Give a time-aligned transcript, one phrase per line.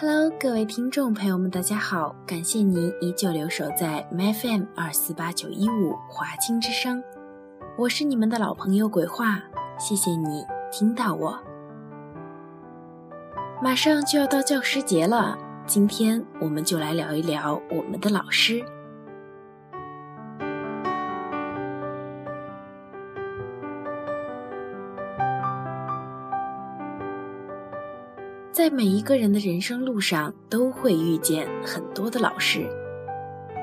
[0.00, 2.14] Hello，各位听众朋友们，大家好！
[2.24, 7.02] 感谢您依旧留守在 MFM 二四八九一五华清之声，
[7.76, 9.42] 我是你们的老朋友鬼话，
[9.76, 11.36] 谢谢你听到我。
[13.60, 18.64] 马上就要到教师节了，今天我们就来聊一聊我们的老师。
[28.58, 32.68] 在每一个人的人生路上，都会遇见很多的老师，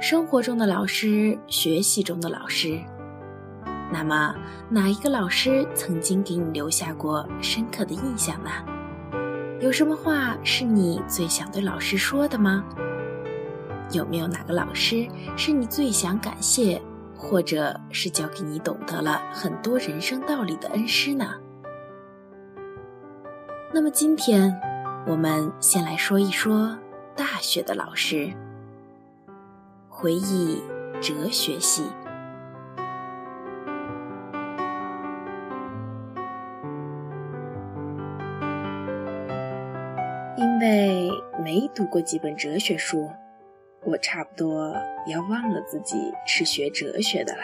[0.00, 2.78] 生活中的老师，学习中的老师。
[3.92, 4.32] 那么，
[4.70, 8.50] 哪一个老师曾经给你留下过深刻的印象呢？
[9.60, 12.64] 有什么话是你最想对老师说的吗？
[13.90, 16.80] 有没有哪个老师是你最想感谢，
[17.16, 21.34] 或者是教给你懂得了很多人生道理的恩师呢？
[23.72, 24.56] 那么今天。
[25.06, 26.78] 我们先来说一说
[27.14, 28.32] 大学的老师，
[29.90, 30.62] 回忆
[30.98, 31.84] 哲学系。
[40.38, 41.10] 因为
[41.44, 43.10] 没读过几本哲学书，
[43.84, 44.74] 我差不多
[45.06, 47.42] 要忘了自己是学哲学的了。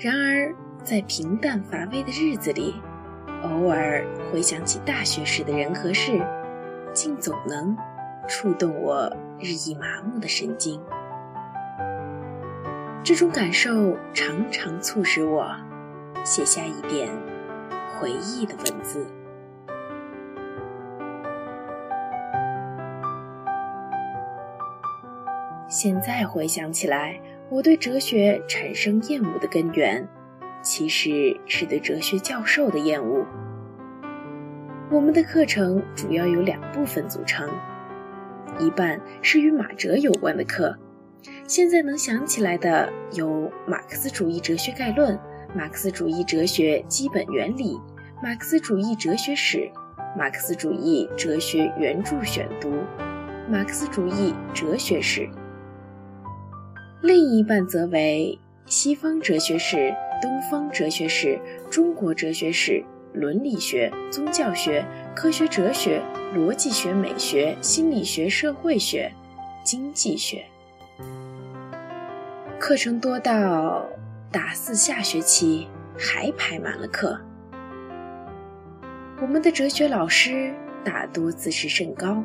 [0.00, 2.74] 然而，在平淡乏味的日子里，
[3.42, 6.20] 偶尔回想起大学时的人和事，
[6.92, 7.76] 竟总能
[8.28, 10.80] 触动我日益麻木的神经。
[13.04, 15.54] 这种感受常常促使我
[16.24, 17.08] 写下一点
[17.94, 19.06] 回忆的文字。
[25.68, 30.08] 现在回想起来，我对哲学产生厌恶的根源。
[30.66, 33.24] 其实是对哲学教授的厌恶。
[34.90, 37.48] 我们的课程主要由两部分组成，
[38.58, 40.76] 一半是与马哲有关的课，
[41.46, 43.28] 现在能想起来的有
[43.64, 45.14] 《马克思主义哲学概论》
[45.54, 47.74] 《马克思主义哲学基本原理》
[48.20, 49.58] 《马克思主义哲学史》
[50.18, 52.70] 《马克思主义哲学原著选读》
[53.48, 55.20] 《马克思主义哲学史》，
[57.02, 59.94] 另一半则为西方哲学史。
[60.22, 61.38] 东方哲学史、
[61.70, 62.82] 中国哲学史、
[63.12, 64.84] 伦理学、宗教学、
[65.14, 66.02] 科学哲学、
[66.34, 69.12] 逻辑学、美学、心理学、社会学、
[69.62, 70.44] 经济学，
[72.58, 73.86] 课程多到
[74.32, 75.68] 大四下学期
[75.98, 77.20] 还排满了课。
[79.20, 80.54] 我们的哲学老师
[80.84, 82.22] 大多自视甚高，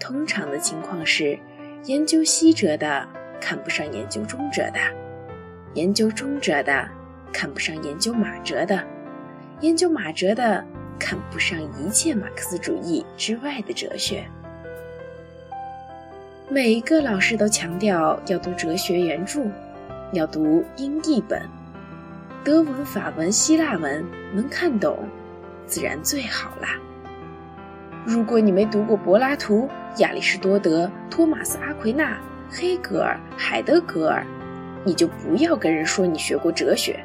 [0.00, 1.38] 通常的情况是，
[1.84, 3.08] 研究西哲的
[3.40, 5.07] 看不上研究中哲的。
[5.74, 6.88] 研究中哲的
[7.32, 8.82] 看不上研究马哲的，
[9.60, 10.64] 研究马哲的
[10.98, 14.24] 看不上一切马克思主义之外的哲学。
[16.48, 19.42] 每一个老师都强调要读哲学原著，
[20.12, 21.42] 要读英译本，
[22.42, 24.02] 德文、法文、希腊文
[24.32, 24.98] 能看懂，
[25.66, 26.78] 自然最好啦。
[28.06, 29.68] 如果你没读过柏拉图、
[29.98, 32.18] 亚里士多德、托马斯·阿奎那、
[32.50, 34.24] 黑格尔、海德格尔，
[34.88, 36.98] 你就不要跟人说你学过哲学。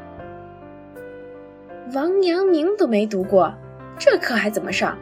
[1.94, 3.53] 王阳明都没读过，
[3.99, 4.97] 这课还怎么上？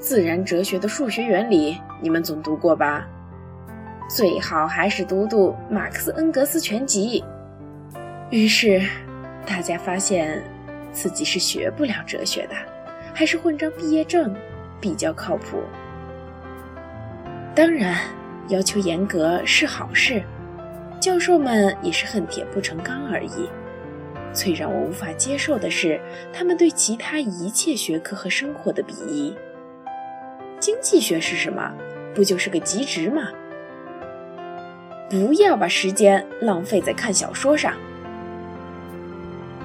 [0.00, 3.06] 自然哲学的数学原理你们总读过吧？
[4.10, 7.24] 最好还是读读马克思恩格斯全集。
[8.30, 8.82] 于是，
[9.46, 10.42] 大家发现
[10.90, 12.54] 自己是学不了哲学的，
[13.14, 14.34] 还是混张毕业证
[14.80, 15.62] 比较靠谱。
[17.54, 17.96] 当然，
[18.48, 20.20] 要求严格是好事。
[21.06, 23.48] 教授们也是恨铁不成钢而已。
[24.32, 26.00] 最让我无法接受的是，
[26.32, 29.32] 他们对其他一切学科和生活的鄙夷。
[30.58, 31.72] 经济学是什么？
[32.12, 33.28] 不就是个极值吗？
[35.08, 37.74] 不要把时间浪费在看小说上。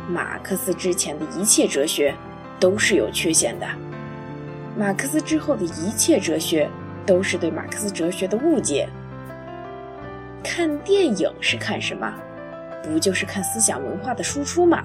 [0.08, 2.14] 马克思之前的一切哲学
[2.60, 3.66] 都是有缺陷的，
[4.78, 6.70] 马克思之后的一切哲学
[7.04, 8.88] 都是对马克思哲学的误解。
[10.44, 12.14] 看电影是看什么？
[12.84, 14.84] 不就是看思想文化的输出吗？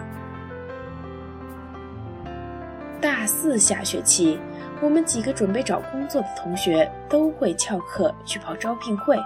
[3.00, 4.38] 大四下学期，
[4.80, 9.18] 我们几个准备找工作的同学都会翘课去跑招聘会。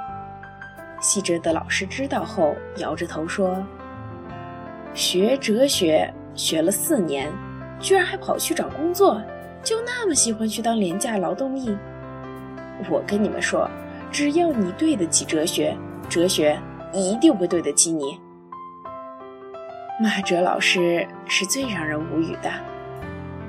[1.00, 3.64] 希哲的老师知道后，摇着头说
[4.94, 7.28] ：“学哲学学了四年，
[7.80, 9.20] 居然还跑去找工作，
[9.62, 11.76] 就那么喜欢去当廉价劳动力？
[12.88, 13.68] 我跟你们说，
[14.12, 15.76] 只要你对得起哲学，
[16.10, 16.60] 哲学
[16.92, 18.20] 一定会对得起你。”
[20.02, 22.52] 马哲老师是最让人无语的。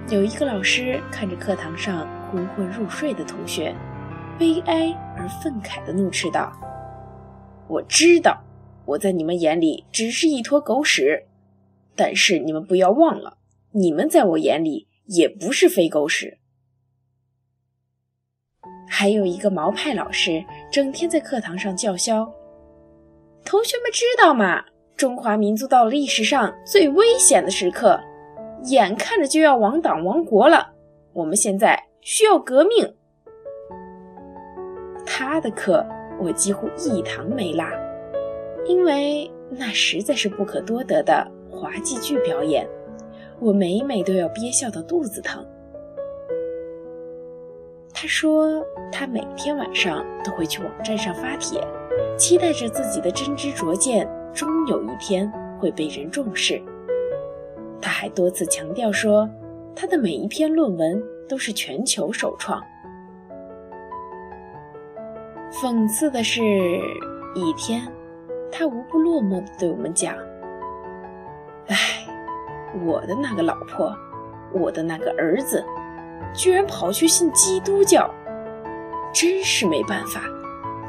[0.09, 3.73] 有一个老师看着课堂上昏昏入睡的同学，
[4.37, 6.51] 悲哀而愤慨地怒斥道
[7.69, 8.43] ：“我知道，
[8.85, 11.27] 我在你们眼里只是一坨狗屎，
[11.95, 13.37] 但是你们不要忘了，
[13.71, 16.39] 你们在我眼里也不是非狗屎。”
[18.89, 22.29] 还有一个毛派老师整天在课堂上叫嚣
[23.43, 24.63] ：“同学们知道吗？
[24.95, 27.99] 中华民族到了历史上最危险的时刻。”
[28.65, 30.71] 眼看着就要亡党亡国了，
[31.13, 32.93] 我们现在需要革命。
[35.03, 35.83] 他的课
[36.19, 37.65] 我几乎一堂没落，
[38.67, 42.69] 因为那实在是不可多得的滑稽剧表演，
[43.39, 45.43] 我每每都要憋笑到肚子疼。
[47.95, 51.59] 他说他每天晚上都会去网站上发帖，
[52.17, 56.61] 期待着自己的真知灼见终有一天会被人重视。
[57.81, 59.27] 他还多次强调说，
[59.75, 62.61] 他的每一篇论文都是全球首创。
[65.51, 66.41] 讽刺的是，
[67.33, 67.91] 一天，
[68.51, 70.15] 他无不落寞地对我们讲
[71.67, 71.75] ：“哎，
[72.85, 73.95] 我的那个老婆，
[74.53, 75.63] 我的那个儿子，
[76.33, 78.09] 居然跑去信基督教，
[79.11, 80.21] 真是没办法。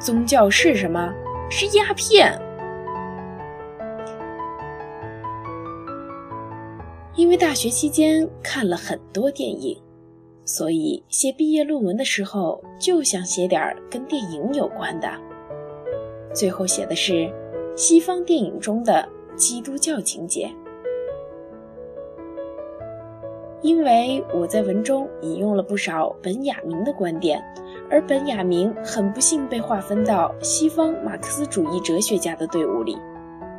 [0.02, 1.14] 宗教是什么？
[1.49, 2.37] 是鸦片。”
[7.14, 9.81] 因为大学期间看了很多电影，
[10.44, 15.08] 所以写毕业论文的时候就想写点跟电影有关的。
[16.34, 17.31] 最后写的是
[17.76, 20.50] 西方电影中的基督教情节。
[23.60, 27.40] 因为我在文中引用了不少本雅明的观点，
[27.92, 32.98] 而本雅明很不幸被划分到西方马克思主义哲学家的队伍里。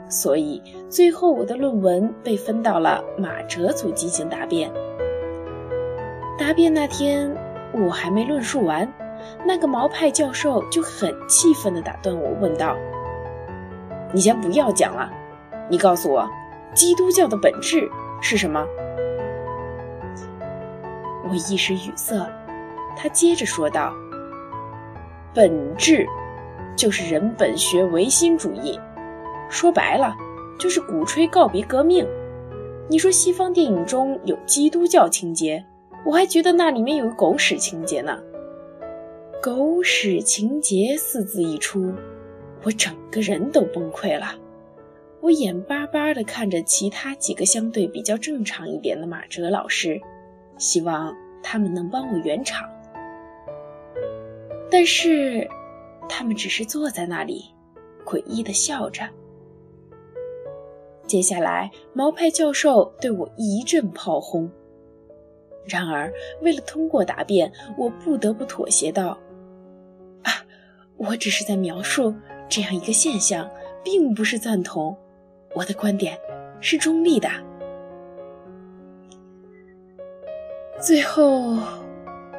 [0.10, 4.72] 所以最后我的论文被分到了马哲组进行答辩。
[6.38, 7.32] 答辩那天
[7.72, 8.92] 我还没论述完，
[9.46, 12.76] 那个毛派教授就很气愤地打断我，问道
[14.12, 15.10] ：“你先不要讲了，
[15.70, 16.28] 你告诉我，
[16.74, 17.88] 基督教的本质
[18.20, 18.66] 是什么？”
[21.30, 22.16] 我一时语塞，
[22.98, 23.94] 他接着说道
[25.34, 26.06] ：“本质
[26.76, 28.80] 就是人本学唯心主义。”
[29.50, 30.16] 说白了，
[30.60, 32.08] 就是鼓吹告别革命。
[32.90, 35.64] 你说西方电影中有基督教情节，
[36.06, 38.20] 我还觉得那里面有狗屎情节呢。
[39.42, 41.94] 狗屎情节四字一出，
[42.64, 44.36] 我整个人都崩溃了。
[45.22, 50.02] 我眼巴巴地看着其他几个相对比较正常一点的马哲老师，
[50.58, 52.68] 希望他们能帮我圆场。
[54.74, 55.48] 但是，
[56.10, 57.46] 他们只是坐在那里，
[58.04, 59.08] 诡异地笑着。
[61.06, 64.50] 接下来，毛派教授对我一阵炮轰。
[65.68, 69.16] 然而，为了通过答辩，我不得不妥协道
[70.26, 70.44] ：“啊，
[70.98, 72.12] 我只是在描述
[72.50, 73.48] 这样一个现象，
[73.84, 74.98] 并不是赞同。
[75.54, 76.18] 我的观点
[76.60, 77.30] 是中立的。”
[80.82, 81.60] 最后，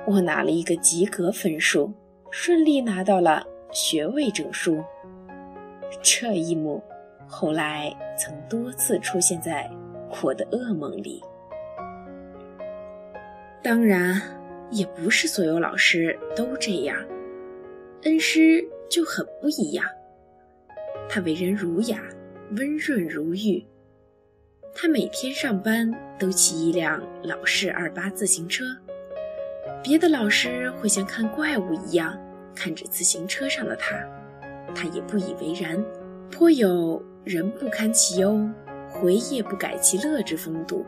[0.05, 1.93] 我拿了一个及格分数，
[2.37, 4.83] 顺利拿到了学位证书。
[6.03, 6.83] 这一幕。
[7.29, 9.71] 后来曾多次出现在
[10.21, 11.23] 我的噩梦里。
[13.63, 14.21] 当然，
[14.69, 16.97] 也不是所有老师都这样。
[18.03, 19.87] 恩师就很不一样，
[21.09, 22.03] 他为人儒雅，
[22.57, 23.65] 温润如玉。
[24.75, 25.89] 他每天上班
[26.19, 28.65] 都骑一辆老式二八自行车，
[29.83, 32.19] 别的老师会像看怪物一样
[32.55, 33.97] 看着自行车上的他，
[34.75, 35.85] 他也不以为然，
[36.31, 37.03] 颇有。
[37.25, 38.39] 人不堪其忧，
[38.91, 40.85] 回也不改其乐之风度。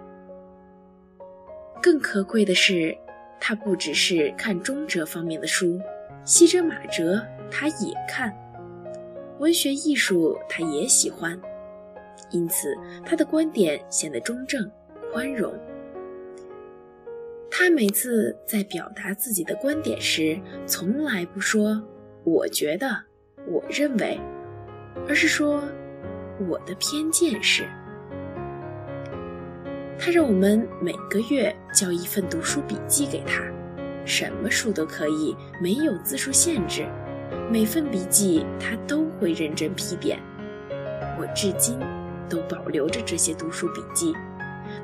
[1.82, 2.94] 更可贵的是，
[3.40, 5.80] 他不只是看中哲方面的书，
[6.26, 7.18] 西哲马哲
[7.50, 8.30] 他也看，
[9.38, 11.40] 文学艺术他也喜欢，
[12.30, 14.70] 因此他的观点显得中正
[15.10, 15.54] 宽容。
[17.58, 21.82] 他每次在表达自己的观点时，从来不说
[22.22, 22.86] “我觉得
[23.48, 24.20] ”“我认为”，
[25.08, 25.62] 而是说。
[26.50, 27.62] 我的偏见是，
[29.98, 33.42] 他让我们每个月交一份读书笔记给他，
[34.04, 36.86] 什么书都可以，没有字数限制，
[37.50, 40.20] 每份笔记他都会认真批点。
[41.18, 41.80] 我至今
[42.28, 44.12] 都保留着这些读书笔记。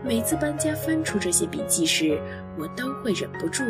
[0.04, 2.20] 每次搬家翻出这些笔记时，
[2.58, 3.62] 我都会忍不住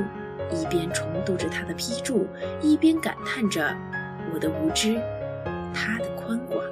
[0.50, 2.26] 一边重读着他的批注，
[2.62, 3.76] 一边感叹着
[4.32, 4.94] 我的无知，
[5.74, 6.64] 他的宽广。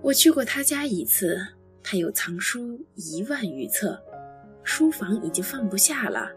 [0.00, 1.38] 我去过他家一次，
[1.82, 4.02] 他有藏书一万余册，
[4.62, 6.30] 书房已经放不下了，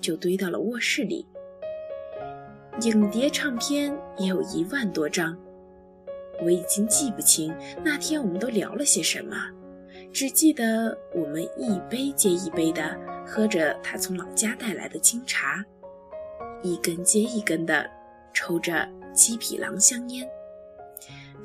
[0.00, 1.26] 就堆到了卧室里。
[2.80, 5.36] 影碟唱片也有一万多张，
[6.44, 9.36] 我已经记不清那天我们都聊了些什么，
[10.12, 12.96] 只记得我们一杯接一杯地
[13.26, 15.64] 喝着他从老家带来的清茶，
[16.62, 17.88] 一根接一根地
[18.32, 20.28] 抽着七匹狼香烟。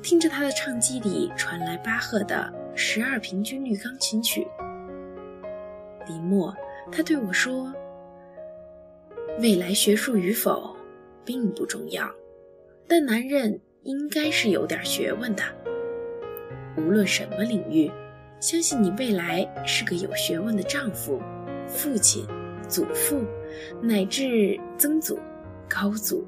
[0.02, 4.46] 听着他的唱机里传来巴赫的十二平均律钢琴曲，
[6.06, 6.54] 临末，
[6.90, 7.72] 他对我说
[9.40, 10.74] ：“未来学术与否
[11.24, 12.10] 并不重要，
[12.88, 15.42] 但男人应该是有点学问的。
[16.76, 17.90] 无论什么领域，
[18.40, 21.20] 相信你未来是个有学问的丈夫、
[21.66, 22.26] 父亲、
[22.68, 23.24] 祖父，
[23.80, 25.18] 乃至曾祖、
[25.68, 26.26] 高祖。”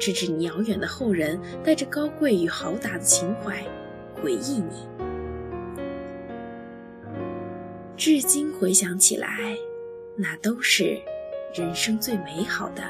[0.00, 3.62] 直至你遥远的后人带着高贵与豪达的情怀
[4.20, 4.88] 回忆你，
[7.96, 9.28] 至今回想起来，
[10.16, 11.00] 那都是
[11.54, 12.82] 人生最美好的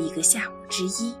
[0.00, 1.12] 一个下午之一。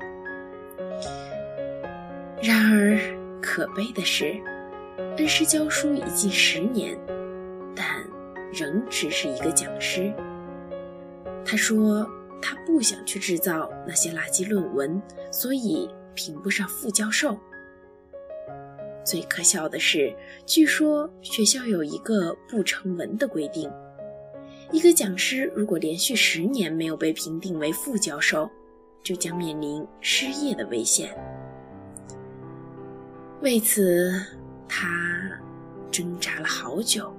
[2.42, 2.98] 然而，
[3.40, 4.36] 可悲的是，
[5.16, 6.98] 恩师教书已近十年，
[7.74, 7.86] 但
[8.52, 10.12] 仍只是一个讲师。
[11.44, 12.08] 他说。
[12.40, 15.02] 他不想去制造那些垃圾论文，
[15.32, 17.36] 所以评不上副教授。
[19.04, 20.14] 最可笑的是，
[20.46, 23.68] 据说学校有一个不成文的规定：
[24.70, 28.48] 一个讲师如果连续十年没有被评定为副教授，
[29.02, 31.12] 就将面临失业的危险。
[33.40, 34.20] 为此，
[34.68, 34.88] 他
[35.92, 37.14] 挣扎了好久。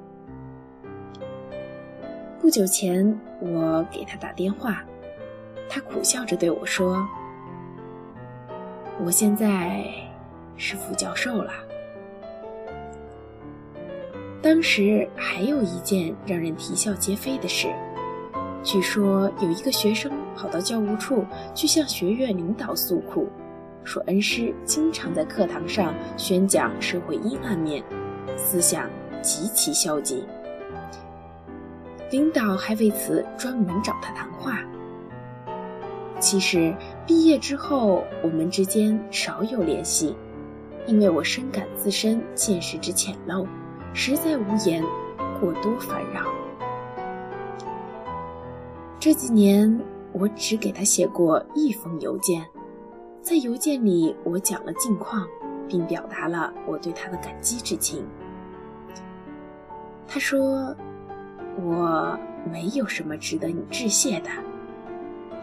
[2.41, 4.83] 不久前，我给他打电话。
[5.69, 7.07] 他苦笑着对我说
[9.01, 9.85] ：“我现在
[10.57, 11.53] 是副教授了。”
[14.43, 17.73] 当时还有一件让人啼笑皆非的事，
[18.61, 21.23] 据说有一个学生跑到教务处
[21.55, 23.29] 去向学院领导诉苦，
[23.83, 27.83] 说恩师经常在课堂上宣讲社会阴暗面，
[28.37, 28.89] 思想
[29.21, 30.23] 极其消极。
[32.11, 34.59] 领导还为此专门找他谈话。
[36.19, 36.75] 其实
[37.07, 40.15] 毕业之后，我们之间少有联系，
[40.85, 43.47] 因为我深感自身见识之浅陋，
[43.93, 44.83] 实在无言
[45.39, 46.25] 过多烦扰。
[48.99, 49.79] 这几年，
[50.11, 52.45] 我只给他写过一封邮件，
[53.29, 55.27] 在邮件里，我讲了近况，
[55.67, 58.03] 并表达了我对他的感激之情。
[60.07, 60.75] 他说
[61.61, 62.17] ：“我
[62.51, 64.29] 没有什么值得你致谢的。”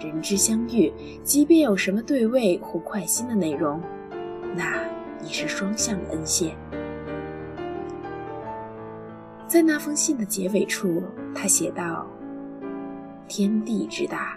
[0.05, 3.81] 人之相遇，即便有什么对味或快心的内容，
[4.57, 4.83] 那
[5.23, 6.57] 也是双向的恩谢。
[9.47, 12.05] 在那封信的结尾处，他写道
[13.29, 14.37] ：“天地之大，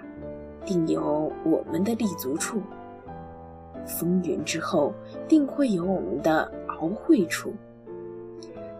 [0.63, 2.59] 定有我们的立足处；
[3.89, 4.93] 风云之后，
[5.27, 7.53] 定会有我们的敖会处。”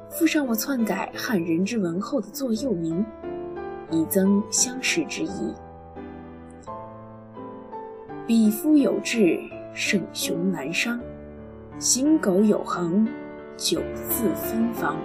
[0.10, 3.06] 附上我篡改汉人之文后的座右铭，
[3.92, 5.54] 以增相识之意。
[8.26, 9.40] 匹夫有志，
[9.74, 11.00] 胜雄难伤；
[11.80, 13.08] 行狗有恒，
[13.58, 14.96] 九字芬芳。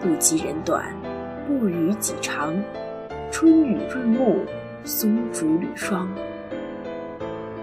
[0.00, 0.94] 不及人短，
[1.46, 2.54] 不与己长。
[3.30, 4.38] 春雨润木，
[4.82, 6.08] 松竹履霜。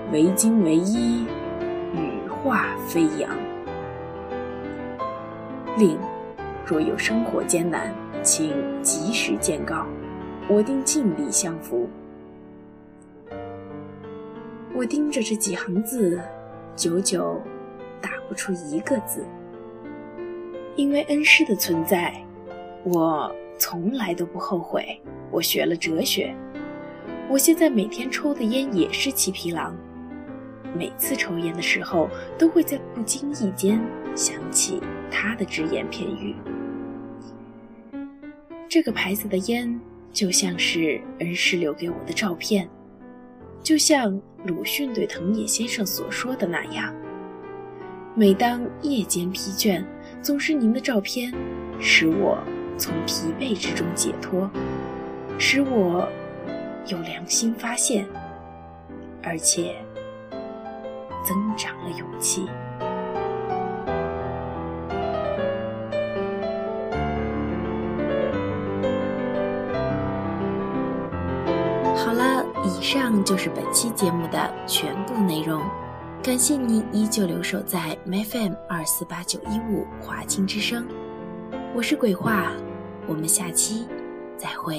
[0.10, 1.26] 惟精惟一，
[1.94, 3.30] 羽化飞扬。
[5.78, 5.98] 另，
[6.66, 9.86] 若有生活艰难，请及时见告，
[10.48, 11.90] 我定尽力相扶。
[14.74, 16.22] 我盯着这几行字，
[16.74, 17.42] 久久
[18.00, 19.26] 打不出一个字。
[20.78, 22.14] 因为恩师的存在，
[22.86, 24.98] 我从来都不后悔
[25.32, 26.34] 我学了哲学。
[27.28, 29.76] 我现在每天抽的烟也是七匹狼，
[30.76, 33.80] 每次抽烟的时候，都会在不经意间
[34.16, 34.82] 想起
[35.12, 36.36] 他的只言片语。
[38.70, 39.80] 这个牌子的烟，
[40.12, 42.68] 就像是恩师留给我的照片。
[43.64, 46.94] 就像鲁迅对藤野先生所说的那样，
[48.16, 49.84] 每当夜间疲倦，
[50.22, 51.34] 总是您的照片，
[51.80, 52.38] 使我
[52.78, 54.50] 从疲惫之中解脱，
[55.38, 56.08] 使我
[56.88, 58.06] 有良心发现，
[59.22, 59.76] 而且
[61.28, 62.48] 增长了勇气。
[71.98, 75.62] 好了，以上就是本期节目的全部内容。
[76.24, 80.88] 感谢您依旧留守在 MFM 二四八九一五华清之声，
[81.76, 82.52] 我是鬼话，
[83.06, 83.86] 我们下期
[84.38, 84.78] 再会。